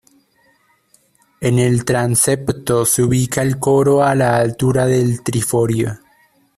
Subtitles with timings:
[1.41, 5.99] En el transepto se ubica el coro a la altura del triforio.